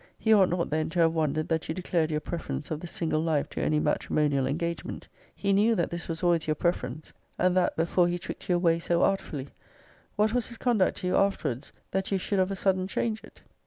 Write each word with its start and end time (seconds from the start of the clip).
He 0.17 0.33
ought 0.33 0.49
not, 0.49 0.71
then, 0.71 0.89
to 0.89 0.99
have 1.01 1.13
wondered 1.13 1.47
that 1.49 1.69
you 1.69 1.75
declared 1.75 2.09
your 2.09 2.21
preference 2.21 2.71
of 2.71 2.79
the 2.79 2.87
single 2.87 3.21
life 3.21 3.47
to 3.51 3.61
any 3.61 3.79
matrimonial 3.79 4.47
engagement. 4.47 5.07
He 5.35 5.53
knew 5.53 5.75
that 5.75 5.91
this 5.91 6.07
was 6.07 6.23
always 6.23 6.47
your 6.47 6.55
>>> 6.55 6.55
preference; 6.65 7.13
and 7.37 7.55
that 7.55 7.75
before 7.77 8.07
he 8.07 8.17
tricked 8.17 8.49
you 8.49 8.55
away 8.55 8.79
so 8.79 9.03
artfully. 9.03 9.49
What 10.15 10.33
was 10.33 10.47
his 10.47 10.57
conduct 10.57 10.97
to 10.97 11.07
you 11.07 11.15
afterwards, 11.15 11.71
that 11.91 12.11
you 12.11 12.17
should 12.17 12.39
of 12.39 12.49
a 12.49 12.55
sudden 12.55 12.87
change 12.87 13.23
it? 13.23 13.43